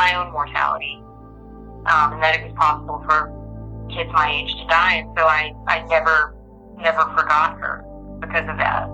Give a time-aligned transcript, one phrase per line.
[0.00, 0.96] my own mortality,
[1.84, 3.28] um, and that it was possible for
[3.92, 5.04] kids my age to die.
[5.04, 6.40] And so I, I never,
[6.80, 7.84] never forgot her
[8.20, 8.88] because of that.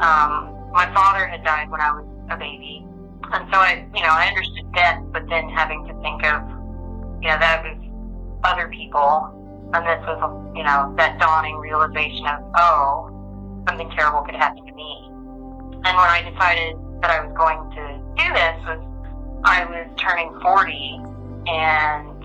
[0.00, 2.86] Um, my father had died when I was a baby.
[3.32, 6.40] And so I, you know, I understood death, but then having to think of,
[7.20, 7.76] you know, that was
[8.42, 9.36] other people.
[9.76, 10.18] And this was,
[10.56, 13.12] you know, that dawning realization of, oh,
[13.68, 14.92] something terrible could happen to me.
[15.84, 17.84] And when I decided that I was going to
[18.18, 18.89] do this was was
[20.10, 20.74] turning 40
[21.46, 22.18] and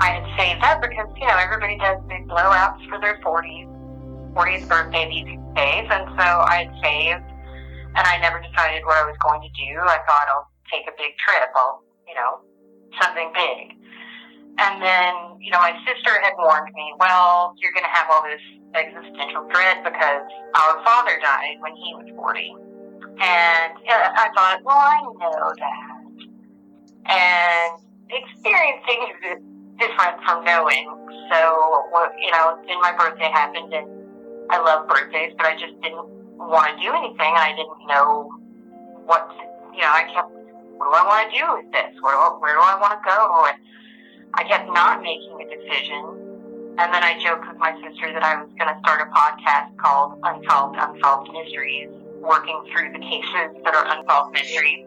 [0.00, 3.68] I had saved up because, you know, everybody does big blowouts for their 40s,
[4.34, 5.88] 40th birthday these days.
[5.88, 7.24] And so I had saved
[7.96, 9.80] and I never decided what I was going to do.
[9.80, 11.48] I thought I'll take a big trip.
[11.56, 12.44] I'll, you know,
[13.00, 13.76] something big.
[14.58, 18.22] And then, you know, my sister had warned me, well, you're going to have all
[18.22, 18.42] this
[18.76, 20.28] existential dread because
[20.60, 22.52] our father died when he was 40.
[23.22, 25.91] And uh, I thought, well, I know that.
[27.06, 27.80] And
[28.10, 29.38] experiencing is
[29.78, 30.86] different from knowing.
[31.30, 31.38] So,
[32.20, 33.88] you know, then my birthday happened, and
[34.50, 37.34] I love birthdays, but I just didn't want to do anything.
[37.34, 38.30] I didn't know
[39.06, 39.42] what, to,
[39.74, 40.30] you know, I kept,
[40.76, 41.94] what do I want to do with this?
[42.00, 43.46] Where, where do I want to go?
[43.48, 43.58] And
[44.34, 46.76] I kept not making a decision.
[46.78, 49.76] And then I joked with my sister that I was going to start a podcast
[49.76, 54.86] called Unsolved Unsolved Mysteries, working through the cases that are unsolved mysteries.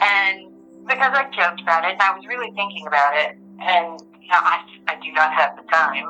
[0.00, 0.47] And
[0.88, 4.40] because I joked about it, and I was really thinking about it, and you know,
[4.40, 6.04] I, I do not have the time.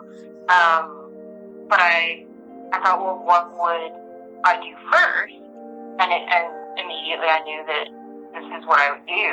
[0.48, 2.24] Um, but I,
[2.72, 3.92] I thought, well, what would
[4.44, 5.34] I do first?
[6.00, 6.46] And, it, and
[6.78, 7.86] immediately I knew that
[8.34, 9.30] this is what I would do.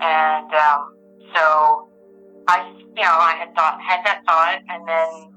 [0.00, 0.80] And um,
[1.34, 1.88] so
[2.48, 5.32] I, you know, I had thought, had that thought, and then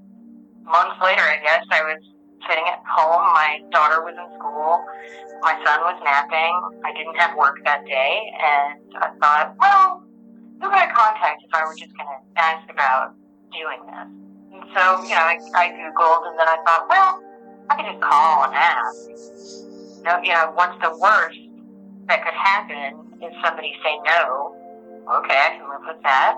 [0.64, 2.02] months later, I guess, I was
[2.48, 3.34] sitting at home.
[3.34, 4.86] My daughter was in school.
[5.42, 6.54] My son was napping.
[6.86, 10.04] I didn't have work that day, and I thought, well,
[10.62, 13.14] who could I contact if I were just going to ask about
[13.52, 14.10] doing this?
[14.56, 17.22] And so, you know, I, I Googled, and then I thought, well,
[17.70, 18.96] I could just call and ask.
[20.06, 21.40] Know, you know, what's the worst
[22.08, 24.56] that could happen if somebody say no?
[25.22, 26.38] Okay, I can live with that.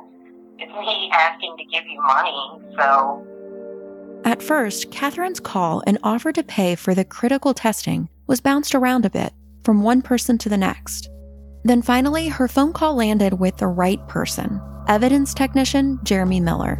[0.58, 3.37] It's me asking to give you money, so.
[4.38, 9.04] At first, Catherine's call and offer to pay for the critical testing was bounced around
[9.04, 9.34] a bit
[9.64, 11.10] from one person to the next.
[11.64, 16.76] Then finally, her phone call landed with the right person evidence technician Jeremy Miller.